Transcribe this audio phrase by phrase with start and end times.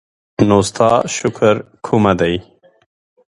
[0.47, 1.55] نو ستا شکر
[1.85, 2.35] کومه دی؟